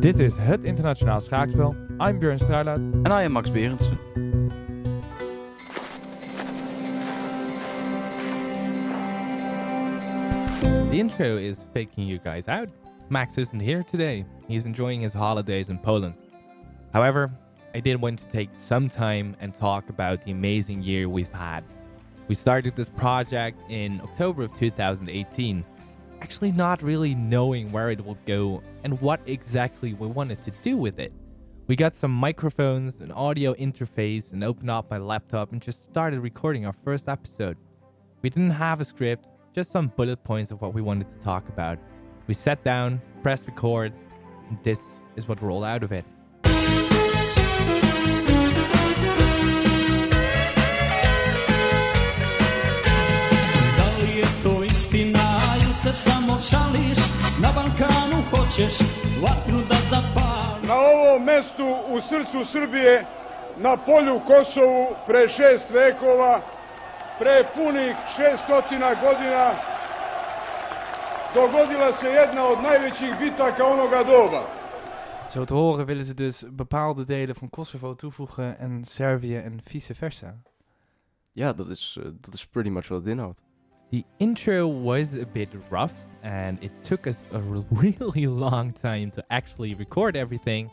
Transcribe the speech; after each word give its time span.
Dit 0.00 0.18
is 0.18 0.36
het 0.36 0.64
internationaal 0.64 1.20
schaakspel. 1.20 1.74
I'm 1.98 2.18
Björn 2.18 2.38
Struilaat. 2.38 2.78
En 2.78 3.06
I 3.06 3.24
am 3.24 3.32
Max 3.32 3.50
Berendsen. 3.50 3.98
The 10.60 10.98
intro 10.98 11.36
is 11.36 11.58
faking 11.72 12.08
you 12.08 12.18
guys 12.24 12.48
out. 12.48 12.68
Max 13.08 13.36
isn't 13.36 13.62
here 13.62 13.84
today. 13.84 14.24
He's 14.48 14.64
enjoying 14.64 15.02
his 15.02 15.12
holidays 15.12 15.68
in 15.68 15.80
Poland. 15.80 16.14
However, 16.92 17.30
I 17.74 17.80
did 17.80 18.00
want 18.00 18.18
to 18.18 18.28
take 18.30 18.48
some 18.56 18.88
time 18.88 19.36
and 19.40 19.54
talk 19.54 19.88
about 19.88 20.22
the 20.24 20.30
amazing 20.30 20.82
year 20.82 21.08
we've 21.08 21.32
had. 21.32 21.62
We 22.28 22.34
started 22.34 22.74
this 22.74 22.88
project 22.88 23.60
in 23.68 24.00
October 24.00 24.44
of 24.44 24.58
2018, 24.58 25.64
actually 26.20 26.52
not 26.52 26.82
really 26.82 27.14
knowing 27.14 27.72
where 27.72 27.90
it 27.90 28.04
will 28.04 28.18
go 28.26 28.62
and 28.84 29.00
what 29.00 29.20
exactly 29.26 29.94
we 29.94 30.06
wanted 30.06 30.42
to 30.42 30.50
do 30.62 30.76
with 30.76 30.98
it. 30.98 31.12
We 31.66 31.76
got 31.76 31.94
some 31.94 32.10
microphones, 32.10 33.00
an 33.00 33.12
audio 33.12 33.54
interface, 33.54 34.32
and 34.32 34.42
opened 34.42 34.70
up 34.70 34.90
my 34.90 34.98
laptop 34.98 35.52
and 35.52 35.62
just 35.62 35.84
started 35.84 36.20
recording 36.20 36.66
our 36.66 36.72
first 36.72 37.08
episode. 37.08 37.56
We 38.22 38.30
didn't 38.30 38.50
have 38.50 38.80
a 38.80 38.84
script, 38.84 39.28
just 39.54 39.70
some 39.70 39.88
bullet 39.88 40.22
points 40.24 40.50
of 40.50 40.60
what 40.60 40.74
we 40.74 40.82
wanted 40.82 41.08
to 41.10 41.18
talk 41.18 41.48
about. 41.48 41.78
We 42.26 42.34
sat 42.34 42.62
down, 42.64 43.00
pressed 43.22 43.46
record, 43.46 43.92
and 44.48 44.58
this 44.62 44.96
is 45.16 45.28
what 45.28 45.40
rolled 45.40 45.64
out 45.64 45.82
of 45.82 45.92
it. 45.92 46.04
Šališ 56.40 56.98
Na 57.42 57.48
Balkanu 57.56 58.18
hoćeš 58.30 58.74
vatru 59.22 59.58
da 59.68 59.76
zapališ 59.90 60.68
Na 60.68 60.76
ovom 60.76 61.24
mestu 61.24 61.66
u 61.88 62.00
srcu 62.00 62.44
Srbije, 62.44 63.04
na 63.56 63.76
polju 63.76 64.20
Kosovu, 64.26 64.86
pre 65.06 65.28
šest 65.28 65.70
vekova, 65.70 66.40
pre 67.18 67.44
punih 67.54 67.94
600 68.18 68.94
godina, 69.00 69.52
dogodila 71.34 71.92
se 71.92 72.06
jedna 72.06 72.46
od 72.46 72.62
najvećih 72.62 73.10
bitaka 73.20 73.64
onoga 73.64 74.04
doba. 74.04 74.42
Zo 75.32 75.44
te 75.44 75.54
horen 75.54 75.86
willen 75.86 76.02
ze 76.02 76.14
dus 76.14 76.44
bepaalde 76.44 77.04
delen 77.04 77.34
van 77.40 77.48
Kosovo 77.48 77.94
toevoegen 77.94 78.56
en 78.60 78.84
Servië 78.84 79.36
en 79.36 79.60
vice 79.72 79.94
versa. 79.94 80.34
Ja, 81.34 81.52
dat 81.52 81.68
is, 81.68 81.96
eh, 81.96 82.10
dat 82.20 82.34
is 82.34 82.46
pretty 82.46 82.70
much 82.70 82.88
wat 82.88 82.98
het 82.98 83.06
inhoudt. 83.06 83.42
The 83.90 84.04
intro 84.16 84.82
was 84.82 85.14
a 85.14 85.26
bit 85.32 85.48
rough, 85.70 85.94
and 86.22 86.62
it 86.62 86.72
took 86.82 87.06
us 87.06 87.22
a 87.32 87.40
really 87.70 88.26
long 88.26 88.72
time 88.72 89.10
to 89.12 89.24
actually 89.30 89.74
record 89.74 90.16
everything. 90.16 90.70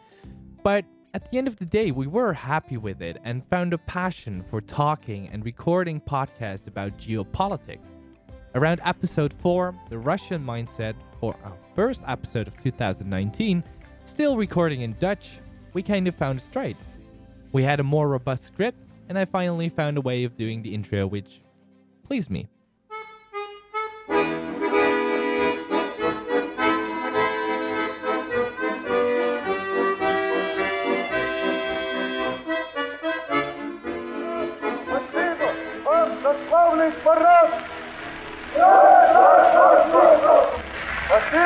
But 0.63 0.85
at 1.13 1.31
the 1.31 1.37
end 1.37 1.47
of 1.47 1.55
the 1.55 1.65
day, 1.65 1.91
we 1.91 2.07
were 2.07 2.33
happy 2.33 2.77
with 2.77 3.01
it 3.01 3.17
and 3.23 3.45
found 3.47 3.73
a 3.73 3.77
passion 3.77 4.43
for 4.43 4.61
talking 4.61 5.29
and 5.31 5.43
recording 5.43 5.99
podcasts 5.99 6.67
about 6.67 6.97
geopolitics. 6.97 7.79
Around 8.55 8.81
episode 8.83 9.33
4, 9.39 9.73
the 9.89 9.97
Russian 9.97 10.43
mindset, 10.43 10.95
for 11.19 11.35
our 11.43 11.53
first 11.75 12.03
episode 12.07 12.47
of 12.47 12.57
2019, 12.57 13.63
still 14.05 14.37
recording 14.37 14.81
in 14.81 14.95
Dutch, 14.99 15.39
we 15.73 15.81
kind 15.81 16.07
of 16.07 16.15
found 16.15 16.39
a 16.39 16.41
stride. 16.41 16.77
We 17.51 17.63
had 17.63 17.79
a 17.79 17.83
more 17.83 18.09
robust 18.09 18.45
script, 18.45 18.79
and 19.09 19.17
I 19.17 19.25
finally 19.25 19.69
found 19.69 19.97
a 19.97 20.01
way 20.01 20.23
of 20.23 20.37
doing 20.37 20.61
the 20.61 20.73
intro 20.73 21.07
which 21.07 21.41
pleased 22.03 22.29
me. 22.29 22.47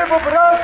Спасибо, 0.02 0.20
брат, 0.26 0.62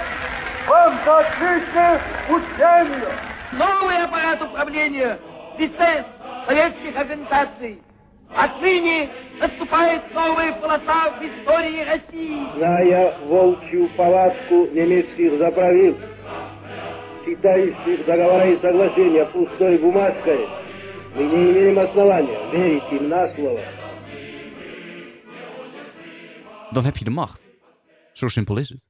вам 0.67 0.99
за 1.05 1.19
отличное 1.19 2.01
учение! 2.27 3.27
новый 3.53 4.03
аппарат 4.03 4.41
управления 4.41 5.19
ЛИСЕС 5.59 6.05
советских 6.47 6.95
организаций. 6.97 7.81
Отныне 8.35 9.09
наступает 9.39 10.11
новая 10.13 10.53
полоса 10.53 11.11
в 11.11 11.23
истории 11.23 11.85
России. 11.85 12.57
Зная 12.57 13.17
волчью 13.25 13.87
повадку 13.95 14.67
немецких 14.73 15.37
заправил, 15.37 15.95
считающих 17.23 18.05
договора 18.07 18.47
и 18.47 18.59
соглашения 18.59 19.25
пустой 19.25 19.77
бумажкой, 19.77 20.47
мы 21.15 21.23
не 21.23 21.51
имеем 21.51 21.77
основания 21.77 22.39
верить 22.51 22.91
им 22.91 23.07
на 23.07 23.31
слово. 23.35 23.61
Dan 26.71 26.83
heb 26.83 26.97
je 26.97 27.05
de 27.05 27.11
macht. 27.11 27.41
Zo 28.13 28.27
simpel 28.27 28.57
is 28.57 28.69
het. 28.69 28.86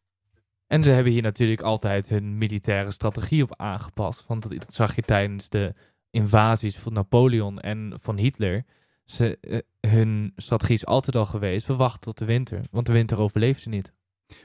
En 0.67 0.83
ze 0.83 0.91
hebben 0.91 1.11
hier 1.11 1.21
natuurlijk 1.21 1.61
altijd 1.61 2.09
hun 2.09 2.37
militaire 2.37 2.91
strategie 2.91 3.43
op 3.43 3.55
aangepast. 3.55 4.23
Want 4.27 4.41
dat, 4.41 4.51
dat 4.51 4.73
zag 4.73 4.95
je 4.95 5.01
tijdens 5.01 5.49
de 5.49 5.73
invasies 6.11 6.77
van 6.77 6.93
Napoleon 6.93 7.59
en 7.59 7.93
van 8.01 8.17
Hitler. 8.17 8.65
Ze, 9.05 9.37
eh, 9.39 9.89
hun 9.91 10.33
strategie 10.35 10.75
is 10.75 10.85
altijd 10.85 11.15
al 11.15 11.25
geweest, 11.25 11.67
we 11.67 11.75
wachten 11.75 12.01
tot 12.01 12.17
de 12.17 12.25
winter. 12.25 12.61
Want 12.71 12.85
de 12.85 12.93
winter 12.93 13.19
overleeft 13.19 13.61
ze 13.61 13.69
niet. 13.69 13.93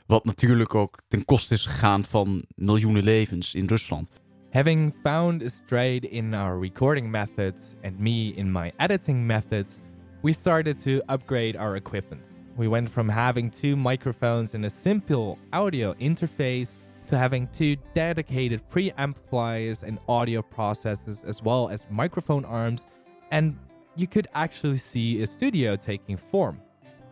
Wat 0.07 0.25
natuurlijk 0.25 0.75
ook 0.75 0.99
ten 1.09 1.25
koste 1.25 1.55
is 1.55 1.67
gegaan 1.67 2.05
van 2.05 2.45
miljoenen 2.55 3.03
levens 3.03 3.55
in 3.55 3.67
Rusland. 3.67 4.11
Having 4.51 4.95
found 5.03 5.43
a 5.43 5.49
stride 5.49 6.09
in 6.09 6.35
our 6.35 6.61
recording 6.61 7.11
methods 7.11 7.75
and 7.83 7.99
me 7.99 8.33
in 8.35 8.53
my 8.53 8.73
editing 8.77 9.27
methods, 9.27 9.79
we 10.23 10.33
started 10.33 10.83
to 10.83 10.91
upgrade 10.91 11.59
our 11.59 11.75
equipment. 11.75 12.32
We 12.57 12.69
went 12.69 12.89
from 12.89 13.09
having 13.09 13.51
two 13.51 13.77
microphones 13.77 14.55
and 14.55 14.65
a 14.65 14.71
simple 14.71 15.39
audio 15.53 15.95
interface 15.95 16.73
to 17.09 17.19
having 17.19 17.49
two 17.49 17.77
dedicated 17.95 18.63
preamplifiers 18.71 19.83
and 19.83 19.99
audio 20.09 20.43
processors, 20.43 21.27
as 21.27 21.43
well 21.43 21.69
as 21.69 21.87
microphone 21.91 22.45
arms, 22.45 22.87
and 23.31 23.59
you 23.97 24.07
could 24.07 24.29
actually 24.35 24.77
see 24.77 25.23
a 25.23 25.27
studio 25.27 25.77
taking 25.77 26.17
form. 26.17 26.61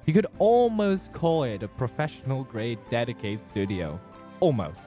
You 0.07 0.13
could 0.13 0.27
almost 0.39 1.13
call 1.13 1.45
it 1.45 1.63
a 1.63 1.69
professional 1.69 2.45
grade 2.45 2.79
dedicated 2.91 3.41
studio. 3.41 4.01
Almost 4.41 4.81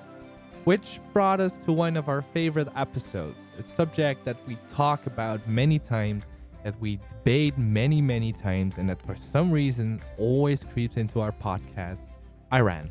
which 0.63 0.99
brought 1.11 1.39
us 1.39 1.57
to 1.57 1.73
one 1.73 1.97
of 1.97 2.07
our 2.07 2.21
favorite 2.21 2.69
episodes, 2.75 3.37
a 3.59 3.63
subject 3.63 4.23
that 4.25 4.37
we 4.47 4.57
talk 4.69 5.05
about 5.05 5.45
many 5.47 5.77
times, 5.77 6.31
that 6.63 6.79
we 6.79 6.99
debate 7.09 7.57
many, 7.57 8.01
many 8.01 8.31
times, 8.31 8.77
and 8.77 8.89
that 8.89 9.01
for 9.01 9.15
some 9.15 9.51
reason 9.51 10.01
always 10.17 10.63
creeps 10.63 10.97
into 10.97 11.19
our 11.19 11.31
podcast 11.31 11.99
Iran. 12.51 12.89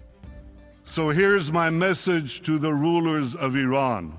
So 0.84 1.10
here's 1.10 1.50
my 1.52 1.70
message 1.70 2.42
to 2.42 2.58
the 2.58 2.72
rulers 2.72 3.34
of 3.34 3.56
Iran. 3.56 4.16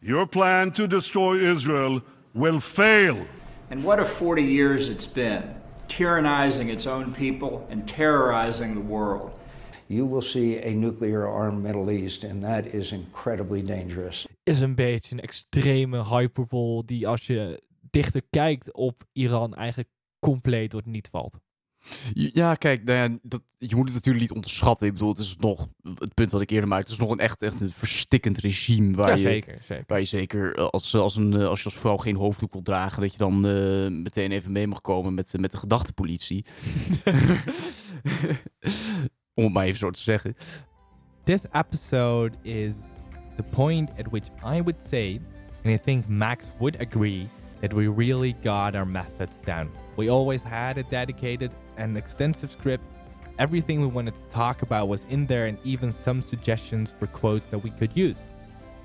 Your 0.00 0.26
plan 0.26 0.70
to 0.72 0.86
destroy 0.86 1.36
Israel 1.38 2.02
will 2.34 2.60
fail. 2.60 3.26
And 3.70 3.84
what 3.84 3.98
a 4.00 4.04
40 4.04 4.42
years 4.42 4.88
it's 4.88 5.06
been, 5.06 5.54
tyrannizing 5.88 6.68
its 6.68 6.86
own 6.86 7.12
people 7.12 7.66
and 7.68 7.86
terrorizing 7.86 8.74
the 8.74 8.80
world. 8.80 9.32
you 9.88 10.06
will 10.06 10.22
see 10.22 10.58
a 10.58 10.74
nuclear 10.74 11.26
armed 11.26 11.62
Middle 11.62 11.90
East, 11.90 12.24
and 12.24 12.42
that 12.42 12.66
is 12.66 12.92
incredibly 12.92 13.62
dangerous. 13.62 14.26
Is 14.42 14.60
een 14.60 14.74
beetje 14.74 15.14
een 15.14 15.20
extreme 15.20 16.04
hyperbole 16.04 16.84
die 16.84 17.08
als 17.08 17.26
je 17.26 17.62
dichter 17.90 18.22
kijkt 18.30 18.72
op 18.72 19.04
Iran 19.12 19.54
eigenlijk 19.54 19.88
compleet 20.18 20.70
door 20.70 20.80
het 20.80 20.90
niet 20.90 21.08
valt. 21.10 21.38
Ja, 22.12 22.54
kijk, 22.54 22.84
nou 22.84 22.98
ja, 22.98 23.18
dat, 23.22 23.42
je 23.58 23.76
moet 23.76 23.84
het 23.84 23.94
natuurlijk 23.94 24.24
niet 24.24 24.34
onderschatten. 24.34 24.86
Ik 24.86 24.92
bedoel, 24.92 25.08
het 25.08 25.18
is 25.18 25.36
nog 25.36 25.68
het 25.94 26.14
punt 26.14 26.30
wat 26.30 26.40
ik 26.40 26.50
eerder 26.50 26.68
maakte. 26.68 26.84
Het 26.84 27.00
is 27.00 27.06
nog 27.06 27.10
een 27.10 27.18
echt, 27.18 27.42
echt 27.42 27.60
een 27.60 27.70
verstikkend 27.70 28.38
regime. 28.38 28.96
Waar 28.96 29.08
ja, 29.08 29.14
je, 29.14 29.20
zeker, 29.20 29.58
zeker. 29.62 29.84
Waar 29.86 29.98
je 29.98 30.04
zeker, 30.04 30.54
eh, 30.54 30.66
als, 30.66 30.94
als, 30.94 31.16
een, 31.16 31.32
eh, 31.32 31.48
als 31.48 31.58
je 31.58 31.64
als 31.64 31.78
vrouw 31.78 31.96
geen 31.96 32.16
hoofddoek 32.16 32.52
wil 32.52 32.62
dragen, 32.62 33.02
dat 33.02 33.12
je 33.12 33.18
dan 33.18 33.46
eh, 33.46 33.88
meteen 33.88 34.32
even 34.32 34.52
mee 34.52 34.66
mag 34.66 34.80
komen 34.80 35.14
met, 35.14 35.34
met 35.38 35.52
de 35.52 35.58
gedachtepolitie. 35.58 36.44
Om 39.34 39.44
het 39.44 39.52
maar 39.52 39.64
even 39.64 39.78
zo 39.78 39.90
te 39.90 40.02
zeggen. 40.02 40.36
This 41.24 41.44
episode 41.52 42.36
is 42.42 42.76
the 43.36 43.42
point 43.42 43.90
at 43.98 44.06
which 44.10 44.28
I 44.44 44.62
would 44.62 44.82
say, 44.82 45.20
and 45.64 45.74
I 45.74 45.78
think 45.78 46.06
Max 46.06 46.50
would 46.58 46.78
agree, 46.78 47.28
that 47.60 47.72
we 47.74 47.88
really 47.88 48.32
got 48.34 48.74
our 48.76 48.84
methods 48.84 49.34
down. 49.44 49.70
We 49.96 50.08
always 50.08 50.42
had 50.42 50.78
a 50.78 50.82
dedicated 50.84 51.50
and 51.76 51.96
extensive 51.96 52.50
script. 52.50 52.84
Everything 53.38 53.80
we 53.80 53.86
wanted 53.86 54.14
to 54.14 54.22
talk 54.22 54.62
about 54.62 54.88
was 54.88 55.04
in 55.10 55.26
there, 55.26 55.46
and 55.46 55.58
even 55.64 55.92
some 55.92 56.22
suggestions 56.22 56.92
for 56.98 57.06
quotes 57.08 57.48
that 57.48 57.58
we 57.58 57.70
could 57.70 57.96
use. 57.96 58.16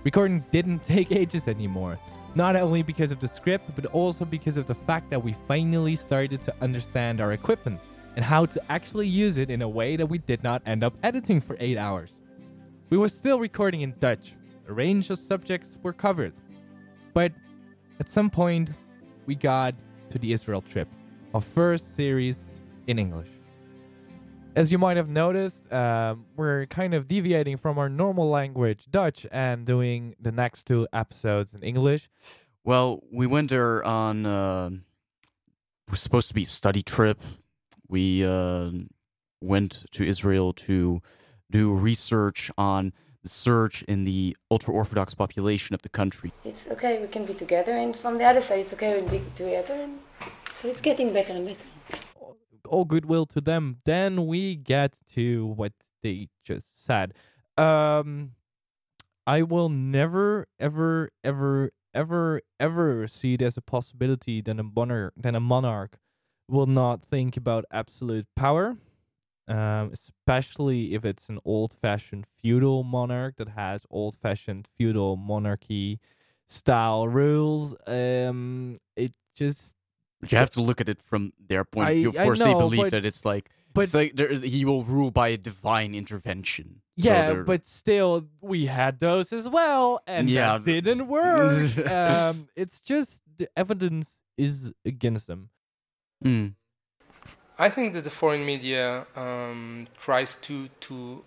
Recording 0.04 0.44
didn't 0.52 0.84
take 0.84 1.12
ages 1.12 1.48
anymore, 1.48 1.98
not 2.36 2.56
only 2.56 2.82
because 2.82 3.12
of 3.12 3.20
the 3.20 3.28
script, 3.28 3.70
but 3.76 3.86
also 3.88 4.26
because 4.26 4.58
of 4.58 4.68
the 4.68 4.76
fact 4.76 5.10
that 5.10 5.24
we 5.24 5.36
finally 5.48 5.96
started 5.96 6.44
to 6.44 6.54
understand 6.62 7.22
our 7.22 7.34
equipment 7.34 7.80
and 8.16 8.24
how 8.24 8.46
to 8.46 8.62
actually 8.72 9.08
use 9.08 9.38
it 9.38 9.50
in 9.50 9.62
a 9.62 9.68
way 9.68 9.96
that 9.96 10.06
we 10.06 10.18
did 10.20 10.44
not 10.44 10.62
end 10.66 10.84
up 10.84 10.94
editing 11.04 11.42
for 11.42 11.58
eight 11.60 11.78
hours. 11.78 12.14
We 12.90 12.98
were 12.98 13.10
still 13.10 13.40
recording 13.40 13.82
in 13.82 13.96
Dutch, 14.00 14.36
A 14.68 14.74
range 14.74 15.10
of 15.10 15.20
subjects 15.20 15.78
were 15.82 15.94
covered. 15.94 16.34
But 17.14 17.32
at 18.04 18.10
some 18.10 18.30
point, 18.30 18.70
we 19.28 19.34
got 19.34 19.74
to 20.10 20.20
the 20.20 20.34
Israel 20.34 20.62
trip, 20.62 20.90
our 21.34 21.40
first 21.40 21.96
series 21.96 22.52
in 22.88 23.00
English. 23.00 23.30
As 24.58 24.74
you 24.74 24.78
might 24.78 24.98
have 24.98 25.08
noticed, 25.08 25.72
um, 25.72 26.26
we're 26.36 26.66
kind 26.66 26.94
of 26.94 27.08
deviating 27.08 27.56
from 27.56 27.80
our 27.80 27.88
normal 27.88 28.30
language, 28.30 28.88
Dutch, 28.92 29.26
and 29.32 29.66
doing 29.66 30.16
the 30.20 30.34
next 30.34 30.68
two 30.68 30.86
episodes 30.92 31.54
in 31.54 31.64
English. 31.64 32.10
Well, 32.66 33.00
we 33.10 33.26
went 33.26 33.50
there 33.50 33.82
on. 33.86 34.26
Uh, 34.26 34.70
was 35.90 36.02
supposed 36.02 36.28
to 36.28 36.34
be 36.34 36.44
a 36.44 36.46
study 36.62 36.84
trip. 36.84 37.22
We 37.88 38.26
uh, 38.26 38.72
went 39.40 39.86
to 39.92 40.06
Israel 40.06 40.52
to 40.68 41.02
do 41.50 41.74
research 41.74 42.52
on 42.58 42.92
the 43.24 43.30
surge 43.30 43.84
in 43.84 44.04
the 44.04 44.36
ultra 44.52 44.74
orthodox 44.74 45.16
population 45.16 45.74
of 45.74 45.82
the 45.82 45.90
country. 45.90 46.32
It's 46.46 46.68
okay, 46.68 47.02
we 47.02 47.08
can 47.08 47.26
be 47.26 47.34
together, 47.34 47.74
and 47.74 47.96
from 47.96 48.18
the 48.18 48.26
other 48.26 48.42
side, 48.42 48.60
it's 48.60 48.74
okay, 48.74 49.02
we 49.02 49.20
be 49.20 49.24
together. 49.36 49.74
And 49.74 50.00
so 50.56 50.68
it's 50.68 50.82
getting 50.82 51.12
better 51.12 51.34
and 51.34 51.48
better. 51.48 51.66
all 52.68 52.86
goodwill 52.86 53.26
to 53.28 53.42
them. 53.42 53.78
Then 53.86 54.28
we 54.28 54.56
get 54.56 55.00
to 55.14 55.46
what 55.46 55.74
they 56.02 56.28
just 56.44 56.86
said. 56.86 57.14
Um, 57.58 58.32
I 59.26 59.42
will 59.42 59.70
never, 59.70 60.48
ever, 60.60 61.10
ever, 61.24 61.72
ever, 61.94 62.42
ever 62.60 63.08
see 63.08 63.36
it 63.36 63.42
as 63.42 63.58
a 63.58 63.62
possibility 63.62 64.42
that 64.42 64.60
a 64.60 64.64
monarch, 64.64 65.14
that 65.18 65.36
a 65.36 65.40
monarch 65.40 65.98
will 66.50 66.66
not 66.66 67.04
think 67.04 67.38
about 67.38 67.64
absolute 67.72 68.28
power. 68.36 68.78
Um, 69.48 69.92
especially 69.92 70.94
if 70.94 71.04
it's 71.04 71.28
an 71.28 71.38
old-fashioned 71.44 72.26
feudal 72.42 72.84
monarch 72.84 73.36
that 73.38 73.50
has 73.50 73.86
old-fashioned 73.90 74.70
feudal 74.78 75.18
monarchy 75.18 76.00
style 76.48 77.08
rules. 77.10 77.76
Um, 77.86 78.80
it 78.96 79.12
just 79.36 79.76
But 80.22 80.32
you 80.32 80.38
have 80.38 80.52
to 80.52 80.62
look 80.62 80.80
at 80.80 80.88
it 80.88 81.02
from 81.02 81.34
their 81.46 81.66
point 81.66 81.90
of 81.90 81.96
view. 81.96 82.10
Of 82.10 82.16
course, 82.16 82.40
know, 82.40 82.46
they 82.46 82.54
believe 82.54 82.82
but- 82.84 82.92
that 82.92 83.06
it's 83.06 83.26
like 83.26 83.50
but- 83.74 83.82
it's 83.82 83.94
like 83.94 84.18
he 84.44 84.64
will 84.64 84.84
rule 84.86 85.12
by 85.12 85.30
a 85.30 85.38
divine 85.38 85.94
intervention. 85.96 86.82
Yeah, 86.96 87.34
they're- 87.34 87.44
but 87.44 87.66
still, 87.68 88.28
we 88.40 88.68
had 88.68 89.00
those 89.00 89.34
as 89.34 89.50
well, 89.50 90.00
and 90.08 90.30
Yeah. 90.30 90.58
that 90.60 90.64
didn't 90.64 91.08
work. 91.08 91.78
um, 91.92 92.48
it's 92.56 92.80
just 92.80 93.22
the 93.38 93.50
evidence 93.58 94.20
is 94.38 94.72
against 94.86 95.28
them. 95.28 95.50
Mm. 96.24 96.54
I 97.58 97.70
think 97.70 97.94
that 97.94 98.04
the 98.04 98.10
foreign 98.10 98.46
media 98.46 99.06
um, 99.16 99.88
tries 99.98 100.36
to 100.42 100.70
to, 100.82 101.24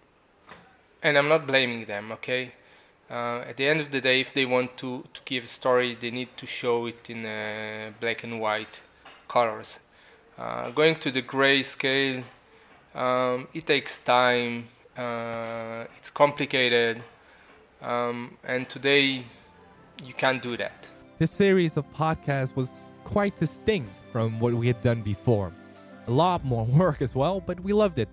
and 1.03 1.17
I'm 1.17 1.29
not 1.29 1.47
blaming 1.47 1.85
them. 1.85 2.11
Okay, 2.13 2.53
uh, 3.09 3.45
at 3.49 3.57
the 3.57 3.69
end 3.69 3.81
of 3.81 3.93
the 3.93 4.01
day, 4.01 4.21
if 4.21 4.33
they 4.33 4.45
want 4.45 4.77
to 4.79 5.05
to 5.15 5.21
give 5.25 5.45
a 5.45 5.47
story, 5.47 5.95
they 5.95 6.11
need 6.11 6.37
to 6.37 6.47
show 6.47 6.87
it 6.87 7.09
in 7.09 7.25
uh, 7.25 7.93
black 8.01 8.25
and 8.25 8.41
white 8.41 8.83
colors. 9.29 9.79
Uh, 10.37 10.71
going 10.71 10.97
to 10.97 11.11
the 11.13 11.23
gray 11.23 11.63
scale, 11.63 12.23
um, 12.95 13.47
it 13.55 13.67
takes 13.67 13.99
time. 13.99 14.67
Uh, 14.99 15.85
it's 15.97 16.11
complicated, 16.11 17.05
um, 17.83 18.37
and 18.45 18.69
today 18.69 19.23
you 20.05 20.15
can't 20.15 20.43
do 20.43 20.57
that. 20.57 20.91
This 21.19 21.31
series 21.31 21.77
of 21.77 21.85
podcasts 21.93 22.57
was 22.57 22.71
quite 23.05 23.37
distinct 23.37 23.91
from 24.11 24.41
what 24.41 24.53
we 24.55 24.67
had 24.67 24.83
done 24.83 25.03
before. 25.03 25.53
A 26.07 26.11
lot 26.11 26.45
more 26.45 26.65
work 26.83 27.03
as 27.03 27.15
well, 27.15 27.41
but 27.41 27.61
we 27.61 27.73
loved 27.73 27.99
it. 27.99 28.09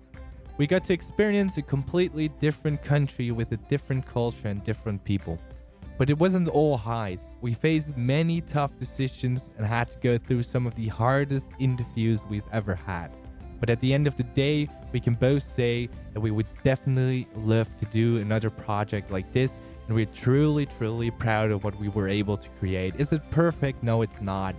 We 0.56 0.66
got 0.66 0.84
to 0.84 0.92
experience 0.92 1.58
a 1.58 1.62
completely 1.62 2.28
different 2.28 2.82
country 2.82 3.32
with 3.32 3.50
a 3.52 3.56
different 3.56 4.06
culture 4.06 4.48
and 4.48 4.62
different 4.62 5.04
people. 5.04 5.38
But 5.98 6.10
it 6.10 6.18
wasn't 6.18 6.48
all 6.48 6.76
highs. 6.76 7.20
We 7.40 7.54
faced 7.54 7.96
many 7.96 8.40
tough 8.40 8.78
decisions 8.78 9.52
and 9.58 9.66
had 9.66 9.88
to 9.88 9.98
go 9.98 10.18
through 10.18 10.42
some 10.42 10.66
of 10.66 10.74
the 10.74 10.88
hardest 10.88 11.46
interviews 11.58 12.22
we've 12.28 12.48
ever 12.52 12.74
had. 12.74 13.10
But 13.60 13.70
at 13.70 13.80
the 13.80 13.94
end 13.94 14.06
of 14.06 14.16
the 14.16 14.24
day, 14.24 14.68
we 14.92 15.00
can 15.00 15.14
both 15.14 15.42
say 15.42 15.88
that 16.12 16.20
we 16.20 16.30
would 16.30 16.46
definitely 16.62 17.26
love 17.36 17.74
to 17.78 17.86
do 17.86 18.18
another 18.18 18.50
project 18.50 19.10
like 19.10 19.32
this, 19.32 19.60
and 19.86 19.96
we're 19.96 20.06
truly, 20.06 20.66
truly 20.66 21.10
proud 21.10 21.50
of 21.50 21.64
what 21.64 21.74
we 21.76 21.88
were 21.88 22.08
able 22.08 22.36
to 22.36 22.48
create. 22.60 22.94
Is 22.98 23.12
it 23.12 23.22
perfect? 23.30 23.82
No, 23.82 24.02
it's 24.02 24.20
not. 24.20 24.54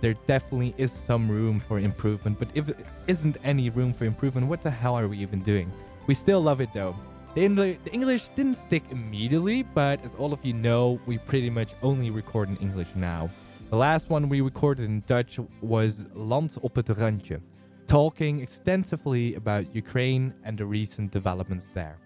There 0.00 0.14
definitely 0.26 0.74
is 0.76 0.92
some 0.92 1.30
room 1.30 1.58
for 1.58 1.78
improvement, 1.78 2.38
but 2.38 2.48
if 2.54 2.66
there 2.66 2.76
isn't 3.06 3.36
any 3.44 3.70
room 3.70 3.92
for 3.92 4.04
improvement, 4.04 4.46
what 4.46 4.60
the 4.62 4.70
hell 4.70 4.94
are 4.98 5.08
we 5.08 5.18
even 5.18 5.40
doing? 5.40 5.72
We 6.06 6.14
still 6.14 6.40
love 6.40 6.60
it 6.60 6.72
though. 6.72 6.94
The, 7.34 7.42
Engli- 7.42 7.78
the 7.84 7.92
English 7.92 8.28
didn't 8.28 8.54
stick 8.54 8.84
immediately, 8.90 9.62
but 9.62 10.02
as 10.04 10.14
all 10.14 10.32
of 10.32 10.44
you 10.44 10.54
know, 10.54 11.00
we 11.06 11.18
pretty 11.18 11.50
much 11.50 11.74
only 11.82 12.10
record 12.10 12.48
in 12.48 12.56
English 12.58 12.88
now. 12.94 13.28
The 13.70 13.76
last 13.76 14.10
one 14.10 14.28
we 14.28 14.40
recorded 14.40 14.84
in 14.84 15.02
Dutch 15.06 15.38
was 15.60 16.06
Land 16.14 16.56
op 16.62 16.76
het 16.76 16.88
randje, 16.88 17.40
talking 17.86 18.40
extensively 18.40 19.34
about 19.34 19.66
Ukraine 19.74 20.32
and 20.44 20.56
the 20.56 20.64
recent 20.64 21.10
developments 21.10 21.66
there. 21.74 21.98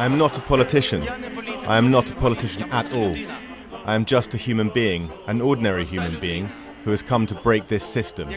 I 0.00 0.06
am 0.06 0.16
not 0.16 0.38
a 0.38 0.40
politician. 0.40 1.06
I 1.68 1.76
am 1.76 1.90
not 1.90 2.10
a 2.10 2.14
politician 2.14 2.62
at 2.72 2.90
all. 2.90 3.14
I 3.84 3.94
am 3.94 4.06
just 4.06 4.32
a 4.32 4.38
human 4.38 4.70
being, 4.70 5.12
an 5.26 5.42
ordinary 5.42 5.84
human 5.84 6.18
being, 6.18 6.50
who 6.84 6.90
has 6.90 7.02
come 7.02 7.26
to 7.26 7.34
break 7.34 7.68
this 7.68 7.84
system. 7.84 8.30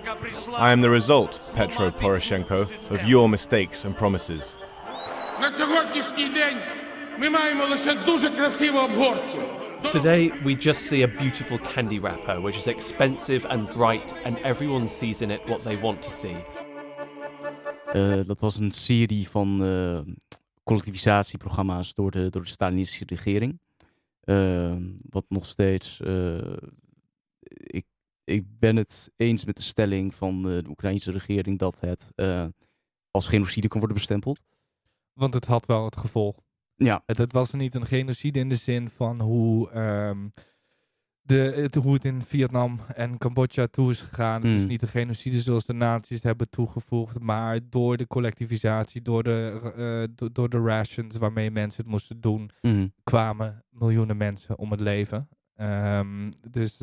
I 0.58 0.74
am 0.74 0.82
the 0.82 0.90
result, 0.90 1.40
Petro 1.56 1.90
Poroshenko, 1.90 2.92
of 2.92 3.08
your 3.08 3.30
mistakes 3.30 3.86
and 3.86 3.98
promises. 3.98 4.58
Today, 9.90 10.32
we 10.44 10.56
just 10.56 10.82
see 10.82 11.04
a 11.04 11.08
beautiful 11.08 11.60
candy 11.60 12.00
wrapper, 12.00 12.42
which 12.42 12.58
is 12.58 12.68
expensive 12.68 13.46
and 13.50 13.74
bright, 13.74 14.12
and 14.26 14.38
everyone 14.40 14.86
sees 14.86 15.22
in 15.22 15.32
it 15.32 15.40
what 15.48 15.64
they 15.64 15.78
want 15.78 16.02
to 16.04 16.12
see. 16.12 16.36
Uh, 17.96 18.24
dat 18.26 18.42
was 18.42 18.58
een 18.58 18.72
serie 18.72 19.30
van 19.30 19.64
uh, 19.64 20.00
collectivisatieprogramma's 20.64 21.94
door 21.94 22.12
de, 22.12 22.30
door 22.30 22.42
de 22.42 22.48
Stalinistische 22.50 23.06
regering. 23.06 23.60
Eh, 24.20 24.76
wat 25.10 25.26
nog 25.28 25.46
steeds. 25.46 26.00
eh, 26.00 26.58
ik, 27.48 27.86
ik 28.24 28.60
ben 28.60 28.76
het 28.76 29.12
eens 29.16 29.46
met 29.46 29.56
de 29.56 29.64
stelling 29.64 30.16
van 30.16 30.44
de 30.44 30.64
Oekraïnse 30.68 31.12
regering 31.12 31.60
dat 31.60 31.80
het 31.80 32.12
eh, 32.16 32.46
als 33.12 33.28
genocide 33.28 33.68
kan 33.68 33.80
worden 33.80 33.98
bestempeld. 33.98 34.44
Want 35.14 35.34
het 35.34 35.46
had 35.46 35.66
wel 35.66 35.86
het 35.86 35.98
gevolg. 35.98 36.38
Ja. 36.76 37.04
Het, 37.06 37.18
het 37.18 37.34
was 37.34 37.52
niet 37.52 37.76
een 37.76 37.86
genocide 37.86 38.40
in 38.40 38.50
de 38.50 38.56
zin 38.56 38.90
van 38.90 39.22
hoe, 39.22 39.70
ehm, 39.70 40.28
de, 41.26 41.36
het, 41.56 41.76
hoe 41.76 41.94
het 41.94 42.06
in 42.06 42.22
Vietnam 42.22 42.80
en 42.96 43.18
Cambodja 43.18 43.68
toe 43.68 43.90
is 43.92 44.02
gegaan. 44.02 44.42
Het 44.42 44.56
is 44.56 44.62
Mm. 44.62 44.68
niet 44.68 44.82
een 44.82 44.88
genocide 44.88 45.42
zoals 45.42 45.66
de 45.66 45.74
nazi's 45.74 46.24
hebben 46.24 46.50
toegevoegd, 46.50 47.20
maar 47.20 47.60
door 47.70 47.98
de 47.98 48.08
collectivisatie, 48.08 49.02
door 49.02 49.24
de, 49.24 49.60
eh, 49.78 50.16
do- 50.16 50.30
door 50.32 50.50
de 50.50 50.62
rations 50.62 51.16
waarmee 51.18 51.52
mensen 51.52 51.82
het 51.84 51.92
moesten 51.92 52.22
doen, 52.22 52.50
Mhm. 52.62 52.88
kwamen 53.04 53.64
miljoenen 53.70 54.18
mensen 54.18 54.58
om 54.58 54.72
het 54.72 54.80
leven. 54.80 55.28
Ehm, 55.56 56.32
dus 56.52 56.78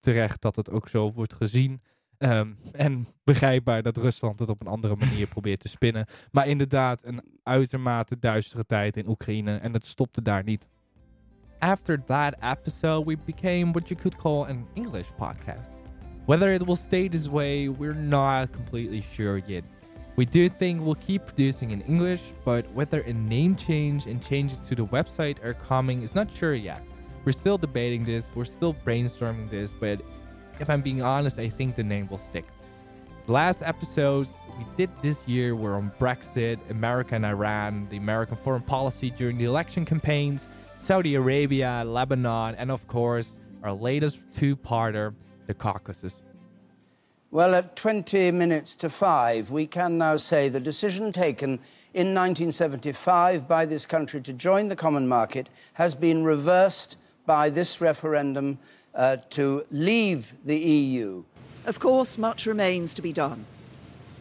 terecht 0.00 0.40
dat 0.42 0.56
het 0.56 0.70
ook 0.70 0.88
zo 0.88 1.12
wordt 1.12 1.32
gezien. 1.34 1.80
Ehm, 2.18 2.48
en 2.72 3.06
begrijpbaar 3.24 3.82
dat 3.82 3.96
Rusland 3.96 4.38
het 4.38 4.48
op 4.48 4.60
een 4.60 4.66
andere 4.66 4.96
manier 4.96 5.26
probeert 5.36 5.60
te 5.60 5.68
spinnen. 5.68 6.06
Maar 6.30 6.48
inderdaad, 6.48 7.04
een 7.04 7.22
uitermate 7.42 8.18
duistere 8.18 8.64
tijd 8.66 8.96
in 8.96 9.08
Oekraïne. 9.08 9.56
En 9.56 9.72
het 9.72 9.86
stopte 9.86 10.22
daar 10.22 10.44
niet. 10.44 10.66
After 11.62 11.98
that 12.08 12.38
episode, 12.40 13.00
we 13.04 13.16
became 13.16 13.74
what 13.74 13.90
you 13.90 13.96
could 13.96 14.16
call 14.16 14.44
an 14.44 14.66
English 14.76 15.08
podcast. 15.20 15.66
Whether 16.24 16.54
it 16.54 16.66
will 16.66 16.76
stay 16.76 17.06
this 17.06 17.28
way, 17.28 17.68
we're 17.68 17.92
not 17.92 18.50
completely 18.52 19.02
sure 19.02 19.36
yet. 19.36 19.64
We 20.16 20.24
do 20.24 20.48
think 20.48 20.80
we'll 20.80 20.94
keep 20.94 21.26
producing 21.26 21.72
in 21.72 21.82
English, 21.82 22.22
but 22.46 22.70
whether 22.72 23.00
a 23.00 23.12
name 23.12 23.56
change 23.56 24.06
and 24.06 24.24
changes 24.24 24.58
to 24.60 24.74
the 24.74 24.86
website 24.86 25.44
are 25.44 25.52
coming 25.52 26.02
is 26.02 26.14
not 26.14 26.32
sure 26.32 26.54
yet. 26.54 26.82
We're 27.26 27.32
still 27.32 27.58
debating 27.58 28.04
this, 28.04 28.28
we're 28.34 28.46
still 28.46 28.72
brainstorming 28.72 29.50
this, 29.50 29.70
but 29.70 30.00
if 30.60 30.70
I'm 30.70 30.80
being 30.80 31.02
honest, 31.02 31.38
I 31.38 31.50
think 31.50 31.76
the 31.76 31.84
name 31.84 32.08
will 32.08 32.18
stick. 32.18 32.46
The 33.26 33.32
last 33.32 33.62
episodes 33.62 34.38
we 34.58 34.64
did 34.78 34.90
this 35.02 35.28
year 35.28 35.54
were 35.54 35.74
on 35.74 35.92
Brexit, 36.00 36.58
America 36.70 37.14
and 37.16 37.26
Iran, 37.26 37.86
the 37.90 37.98
American 37.98 38.36
foreign 38.36 38.62
policy 38.62 39.10
during 39.10 39.36
the 39.36 39.44
election 39.44 39.84
campaigns, 39.84 40.48
Saudi 40.80 41.14
Arabia, 41.14 41.82
Lebanon, 41.86 42.54
and 42.54 42.70
of 42.70 42.86
course, 42.88 43.38
our 43.62 43.72
latest 43.72 44.18
two 44.32 44.56
parter, 44.56 45.14
the 45.46 45.52
Caucasus. 45.52 46.22
Well, 47.30 47.54
at 47.54 47.76
20 47.76 48.30
minutes 48.30 48.74
to 48.76 48.88
five, 48.88 49.50
we 49.50 49.66
can 49.66 49.98
now 49.98 50.16
say 50.16 50.48
the 50.48 50.58
decision 50.58 51.12
taken 51.12 51.60
in 51.92 52.14
1975 52.14 53.46
by 53.46 53.66
this 53.66 53.84
country 53.84 54.22
to 54.22 54.32
join 54.32 54.68
the 54.68 54.74
common 54.74 55.06
market 55.06 55.50
has 55.74 55.94
been 55.94 56.24
reversed 56.24 56.96
by 57.26 57.50
this 57.50 57.82
referendum 57.82 58.58
uh, 58.94 59.18
to 59.28 59.66
leave 59.70 60.34
the 60.46 60.58
EU. 60.58 61.22
Of 61.66 61.78
course, 61.78 62.16
much 62.16 62.46
remains 62.46 62.94
to 62.94 63.02
be 63.02 63.12
done. 63.12 63.44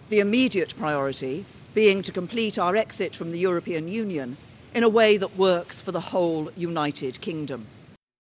The 0.10 0.20
immediate 0.20 0.75
priority 0.78 1.46
being 1.74 2.04
to 2.04 2.12
complete 2.12 2.60
our 2.60 2.75
exit 2.75 3.16
from 3.16 3.32
the 3.32 3.39
European 3.39 3.88
Union 3.88 4.36
in 4.74 4.84
a 4.84 4.90
way 4.90 5.18
that 5.18 5.36
works 5.38 5.80
for 5.82 5.92
the 5.92 6.00
whole 6.12 6.50
United 6.56 7.22
Kingdom. 7.22 7.68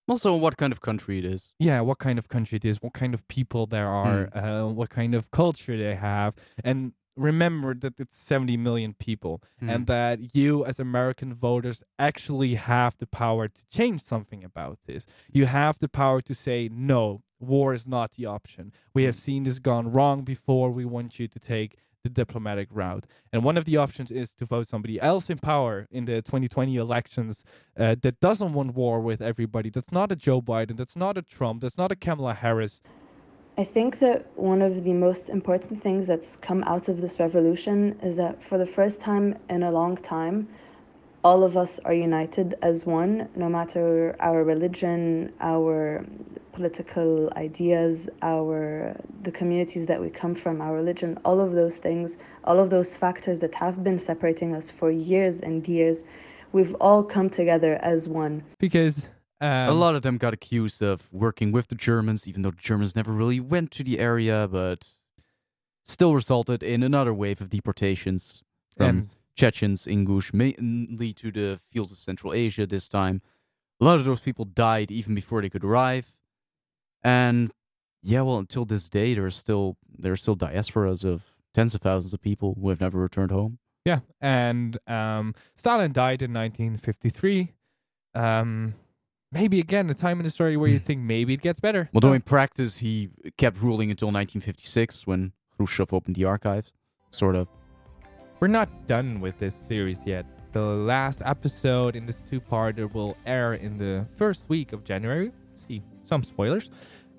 Also, 0.07 0.35
what 0.35 0.57
kind 0.57 0.73
of 0.73 0.81
country 0.81 1.19
it 1.19 1.25
is. 1.25 1.51
yeah, 1.59 1.81
what 1.81 1.99
kind 1.99 2.17
of 2.17 2.27
country 2.29 2.55
it 2.55 2.65
is, 2.65 2.81
what 2.81 2.93
kind 2.93 3.13
of 3.13 3.27
people 3.27 3.67
there 3.67 3.87
are, 3.87 4.29
uh, 4.33 4.65
what 4.67 4.89
kind 4.89 5.13
of 5.13 5.29
culture 5.29 5.77
they 5.77 5.93
have, 5.95 6.33
and 6.63 6.93
remember 7.15 7.75
that 7.75 7.99
it's 7.99 8.17
70 8.17 8.57
million 8.57 8.95
people, 8.95 9.41
and 9.61 9.83
Mm. 9.83 9.87
that 9.87 10.35
you, 10.35 10.65
as 10.65 10.79
American 10.79 11.33
voters, 11.33 11.83
actually 11.99 12.55
have 12.55 12.97
the 12.97 13.05
power 13.05 13.47
to 13.47 13.61
change 13.69 14.01
something 14.01 14.43
about 14.43 14.79
this. 14.87 15.05
You 15.31 15.45
have 15.45 15.77
the 15.77 15.89
power 15.89 16.21
to 16.21 16.33
say, 16.33 16.69
no, 16.71 17.21
war 17.39 17.73
is 17.73 17.85
not 17.85 18.13
the 18.13 18.25
option. 18.25 18.71
We 18.95 19.03
have 19.03 19.15
seen 19.15 19.43
this 19.43 19.59
gone 19.59 19.91
wrong 19.91 20.23
before. 20.23 20.71
We 20.71 20.85
want 20.85 21.19
you 21.19 21.27
to 21.27 21.39
take 21.39 21.77
the 22.09 22.25
diplomatic 22.25 22.67
route. 22.71 23.05
And 23.31 23.43
one 23.43 23.57
of 23.57 23.65
the 23.65 23.77
options 23.77 24.11
is 24.11 24.33
to 24.33 24.45
vote 24.45 24.67
somebody 24.67 24.99
else 24.99 25.29
in 25.29 25.37
power 25.37 25.87
in 25.91 26.05
the 26.05 26.21
2020 26.21 26.75
elections 26.75 27.43
uh, 27.77 27.95
that 28.01 28.19
doesn't 28.19 28.53
want 28.53 28.73
war 28.75 28.99
with 28.99 29.21
everybody. 29.21 29.69
That's 29.69 29.91
not 29.91 30.11
a 30.11 30.15
Joe 30.15 30.41
Biden. 30.41 30.77
That's 30.77 30.95
not 30.95 31.17
a 31.17 31.21
Trump. 31.21 31.61
That's 31.61 31.77
not 31.77 31.91
a 31.91 31.95
Kamala 31.95 32.33
Harris. 32.33 32.81
I 33.57 33.65
think 33.65 33.99
that 33.99 34.25
one 34.37 34.61
of 34.61 34.85
the 34.85 34.93
most 34.93 35.29
important 35.29 35.83
things 35.83 36.07
that's 36.07 36.37
come 36.37 36.63
out 36.63 36.87
of 36.87 37.01
this 37.01 37.19
revolution 37.19 37.99
is 38.01 38.15
that 38.15 38.41
for 38.41 38.57
the 38.57 38.65
first 38.65 39.01
time 39.01 39.37
in 39.49 39.63
a 39.63 39.71
long 39.71 39.97
time, 39.97 40.47
all 41.23 41.43
of 41.43 41.57
us 41.57 41.79
are 41.85 41.93
united 41.93 42.55
as 42.61 42.85
one, 42.85 43.27
no 43.35 43.49
matter 43.49 44.15
our 44.19 44.43
religion, 44.43 45.33
our 45.41 46.05
political 46.53 47.31
ideas, 47.35 48.09
our 48.21 48.95
the 49.23 49.31
communities 49.31 49.85
that 49.85 49.99
we 50.01 50.09
come 50.09 50.35
from, 50.35 50.61
our 50.61 50.73
religion, 50.73 51.17
all 51.25 51.39
of 51.39 51.53
those 51.53 51.77
things, 51.77 52.17
all 52.45 52.59
of 52.59 52.69
those 52.69 52.95
factors 52.95 53.39
that 53.41 53.53
have 53.55 53.83
been 53.83 53.99
separating 53.99 54.55
us 54.55 54.69
for 54.69 54.91
years 54.91 55.39
and 55.41 55.67
years, 55.67 56.03
we've 56.51 56.73
all 56.75 57.03
come 57.03 57.29
together 57.29 57.77
as 57.81 58.07
one. 58.07 58.43
Because 58.57 59.07
um, 59.41 59.69
a 59.69 59.71
lot 59.73 59.95
of 59.95 60.01
them 60.01 60.17
got 60.17 60.33
accused 60.33 60.81
of 60.81 61.07
working 61.11 61.51
with 61.51 61.67
the 61.67 61.75
Germans, 61.75 62.27
even 62.27 62.41
though 62.41 62.51
the 62.51 62.57
Germans 62.61 62.95
never 62.95 63.11
really 63.11 63.39
went 63.39 63.71
to 63.71 63.83
the 63.83 63.99
area, 63.99 64.47
but 64.49 64.85
still 65.83 66.13
resulted 66.13 66.63
in 66.63 66.83
another 66.83 67.13
wave 67.13 67.41
of 67.41 67.49
deportations 67.49 68.41
from 68.77 68.87
And- 68.87 69.09
Chechens, 69.35 69.85
Ingush, 69.85 70.33
mainly 70.33 71.13
to 71.13 71.31
the 71.31 71.59
fields 71.71 71.91
of 71.91 71.97
Central 71.97 72.33
Asia 72.33 72.65
this 72.65 72.89
time. 72.89 73.21
A 73.81 73.85
lot 73.85 73.99
of 73.99 74.05
those 74.05 74.21
people 74.21 74.45
died 74.45 74.91
even 74.91 75.15
before 75.15 75.41
they 75.41 75.49
could 75.49 75.63
arrive. 75.63 76.13
And 77.03 77.51
yeah, 78.01 78.21
well, 78.21 78.37
until 78.37 78.65
this 78.65 78.89
day, 78.89 79.13
there 79.13 79.25
are 79.25 79.31
still 79.31 79.77
there 79.97 80.11
are 80.11 80.17
still 80.17 80.35
diasporas 80.35 81.03
of 81.05 81.31
tens 81.53 81.75
of 81.75 81.81
thousands 81.81 82.13
of 82.13 82.21
people 82.21 82.57
who 82.59 82.69
have 82.69 82.81
never 82.81 82.99
returned 82.99 83.31
home. 83.31 83.59
Yeah, 83.85 83.99
and 84.21 84.77
um, 84.87 85.33
Stalin 85.55 85.93
died 85.93 86.21
in 86.21 86.33
1953. 86.33 87.53
Um, 88.15 88.75
maybe 89.31 89.59
again 89.59 89.89
a 89.89 89.93
time 89.93 90.19
in 90.19 90.23
the 90.23 90.29
story 90.29 90.57
where 90.57 90.69
you 90.69 90.79
think 90.79 91.01
maybe 91.01 91.33
it 91.33 91.41
gets 91.41 91.59
better. 91.59 91.89
Although 91.93 92.13
in 92.13 92.21
practice, 92.21 92.77
he 92.77 93.09
kept 93.37 93.61
ruling 93.61 93.89
until 93.89 94.07
1956 94.07 95.07
when 95.07 95.33
Khrushchev 95.55 95.93
opened 95.93 96.15
the 96.15 96.25
archives, 96.25 96.73
sort 97.11 97.35
of. 97.35 97.47
We're 98.39 98.47
not 98.47 98.87
done 98.87 99.19
with 99.19 99.37
this 99.37 99.53
series 99.53 99.99
yet. 100.05 100.25
The 100.53 100.61
last 100.61 101.21
episode 101.25 101.97
in 101.97 102.05
this 102.05 102.21
two-parter 102.21 102.89
will 102.93 103.17
air 103.25 103.55
in 103.55 103.77
the 103.77 104.05
first 104.15 104.45
week 104.47 104.71
of 104.71 104.85
January. 104.85 105.33
See 105.55 105.81
some 106.03 106.23
spoilers, 106.23 106.71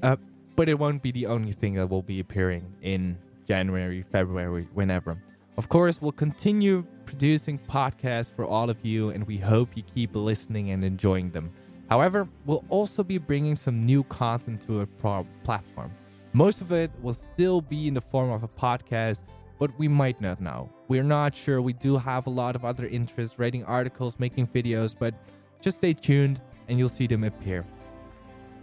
uh, 0.03 0.17
but 0.57 0.71
it 0.71 0.79
won't 0.79 1.03
be 1.03 1.13
the 1.13 1.27
only 1.27 1.53
thing 1.53 1.75
that 1.75 1.91
will 1.91 2.01
be 2.01 2.21
appearing 2.21 2.73
in 2.81 3.19
January, 3.47 4.03
February, 4.11 4.67
whenever. 4.73 5.23
Of 5.59 5.69
course, 5.69 6.01
we'll 6.01 6.13
continue 6.13 6.87
producing 7.05 7.59
podcasts 7.69 8.35
for 8.35 8.47
all 8.47 8.71
of 8.71 8.79
you, 8.83 9.11
and 9.11 9.27
we 9.27 9.37
hope 9.37 9.77
you 9.77 9.83
keep 9.95 10.15
listening 10.15 10.71
and 10.71 10.83
enjoying 10.83 11.33
them. 11.33 11.51
However, 11.91 12.27
we'll 12.47 12.65
also 12.71 13.05
be 13.05 13.19
bringing 13.19 13.57
some 13.57 13.85
new 13.85 14.05
content 14.05 14.67
to 14.69 14.81
our 14.81 14.87
pro- 14.87 15.27
platform. 15.45 15.91
Most 16.33 16.63
of 16.63 16.73
it 16.73 16.91
will 17.03 17.13
still 17.13 17.61
be 17.61 17.89
in 17.89 17.93
the 17.93 18.01
form 18.01 18.31
of 18.31 18.43
a 18.43 18.49
podcast, 18.49 19.23
but 19.61 19.71
we 19.79 19.87
might 19.87 20.21
not 20.23 20.41
know. 20.41 20.71
We're 20.89 21.05
not 21.05 21.35
sure. 21.35 21.61
We 21.61 21.75
do 21.75 21.99
have 21.99 22.27
a 22.27 22.31
lot 22.31 22.57
of 22.57 22.65
other 22.65 22.87
interests, 22.87 23.39
writing 23.39 23.63
articles, 23.67 24.19
making 24.19 24.49
videos, 24.49 24.97
but 24.99 25.15
just 25.61 25.77
stay 25.77 25.93
tuned 25.93 26.41
and 26.67 26.79
you'll 26.79 26.89
see 26.89 27.07
them 27.07 27.25
appear. 27.25 27.65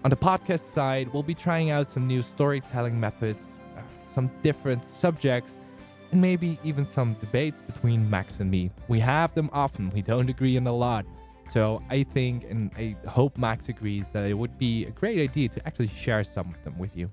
On 0.03 0.09
the 0.09 0.17
podcast 0.17 0.71
side, 0.73 1.13
we'll 1.13 1.23
be 1.23 1.35
trying 1.35 1.69
out 1.69 1.87
some 1.87 2.07
new 2.07 2.23
storytelling 2.23 2.99
methods, 2.99 3.57
uh, 3.77 3.81
some 4.01 4.31
different 4.41 4.89
subjects, 4.89 5.59
and 6.11 6.19
maybe 6.19 6.57
even 6.63 6.83
some 6.83 7.13
debates 7.15 7.61
between 7.61 8.09
Max 8.09 8.39
and 8.39 8.49
me. 8.49 8.71
We 8.87 8.99
have 8.99 9.35
them 9.35 9.51
often, 9.53 9.91
we 9.91 10.01
don't 10.01 10.29
agree 10.29 10.57
on 10.57 10.65
a 10.65 10.73
lot. 10.73 11.05
So 11.47 11.81
I 11.89 12.03
think 12.03 12.43
and 12.49 12.71
I 12.75 12.95
hope 13.07 13.37
Max 13.37 13.69
agrees 13.69 14.09
that 14.11 14.25
it 14.25 14.33
would 14.33 14.57
be 14.57 14.85
a 14.85 14.91
great 14.91 15.19
idea 15.19 15.47
to 15.49 15.67
actually 15.67 15.87
share 15.87 16.23
some 16.23 16.49
of 16.49 16.63
them 16.63 16.77
with 16.79 16.97
you. 16.97 17.11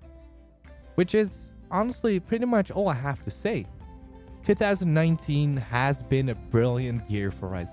Which 0.94 1.14
is 1.14 1.54
honestly 1.70 2.20
pretty 2.20 2.46
much 2.46 2.70
all 2.70 2.88
I 2.88 2.94
have 2.94 3.22
to 3.24 3.30
say. 3.30 3.66
2019 4.44 5.56
has 5.56 6.02
been 6.02 6.28
a 6.28 6.34
brilliant 6.34 7.10
year 7.10 7.30
for 7.30 7.54
us. 7.54 7.68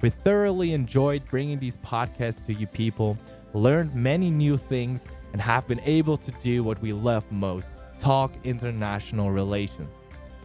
We 0.00 0.10
thoroughly 0.10 0.72
enjoyed 0.72 1.26
bringing 1.26 1.58
these 1.58 1.76
podcasts 1.78 2.46
to 2.46 2.54
you 2.54 2.68
people, 2.68 3.18
learned 3.54 3.92
many 3.92 4.30
new 4.30 4.56
things, 4.56 5.08
and 5.32 5.42
have 5.42 5.66
been 5.66 5.80
able 5.80 6.16
to 6.16 6.30
do 6.40 6.62
what 6.62 6.80
we 6.80 6.92
love 6.92 7.30
most 7.32 7.74
talk 7.98 8.32
international 8.44 9.32
relations. 9.32 9.92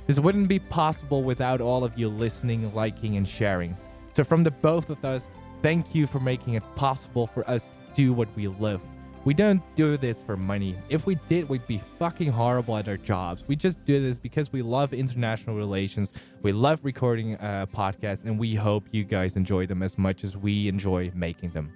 This 0.08 0.20
wouldn't 0.20 0.48
be 0.48 0.60
possible 0.60 1.24
without 1.24 1.62
all 1.62 1.84
of 1.84 1.98
you 1.98 2.08
listening, 2.08 2.74
liking, 2.74 3.18
and 3.18 3.28
sharing. 3.28 3.76
So, 4.14 4.24
from 4.24 4.44
the 4.44 4.52
both 4.52 4.90
of 4.90 5.04
us, 5.06 5.28
thank 5.62 5.94
you 5.94 6.08
for 6.08 6.20
making 6.20 6.56
it 6.56 6.64
possible 6.76 7.28
for 7.28 7.48
us 7.48 7.70
to 7.70 7.94
do 7.94 8.14
what 8.14 8.30
we 8.36 8.48
love. 8.48 8.82
We 9.28 9.34
don't 9.34 9.62
do 9.76 9.98
this 9.98 10.22
for 10.22 10.38
money. 10.38 10.78
If 10.88 11.06
we 11.06 11.16
did, 11.28 11.50
we'd 11.50 11.68
be 11.68 11.82
fucking 12.00 12.32
horrible 12.32 12.78
at 12.78 12.88
our 12.88 12.96
jobs. 12.96 13.44
We 13.46 13.58
just 13.58 13.84
do 13.84 14.02
this 14.02 14.18
because 14.18 14.54
we 14.54 14.62
love 14.62 14.94
international 14.94 15.58
relations. 15.58 16.14
We 16.44 16.54
love 16.54 16.80
recording 16.86 17.36
uh, 17.36 17.66
podcasts, 17.66 18.24
and 18.24 18.40
we 18.40 18.56
hope 18.56 18.86
you 18.92 19.04
guys 19.04 19.36
enjoy 19.36 19.68
them 19.68 19.84
as 19.84 19.98
much 19.98 20.24
as 20.24 20.38
we 20.38 20.70
enjoy 20.70 21.12
making 21.14 21.50
them. 21.50 21.74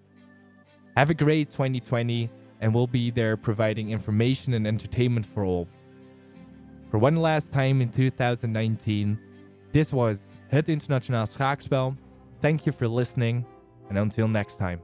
Have 0.95 1.09
a 1.09 1.13
great 1.13 1.51
2020, 1.51 2.29
and 2.61 2.73
we'll 2.73 2.87
be 2.87 3.11
there 3.11 3.35
providing 3.35 3.89
information 3.89 4.53
and 4.53 4.65
entertainment 4.65 5.25
for 5.25 5.43
all. 5.43 5.67
For 6.89 6.99
one 6.99 7.17
last 7.17 7.51
time 7.51 7.81
in 7.81 7.89
2019, 7.89 9.19
this 9.73 9.91
was 9.91 10.31
Het 10.47 10.67
Internationaal 10.67 11.27
Schaakspel. 11.27 11.97
Thank 12.41 12.65
you 12.65 12.71
for 12.71 12.87
listening, 12.87 13.45
and 13.89 13.97
until 13.97 14.29
next 14.29 14.55
time. 14.55 14.79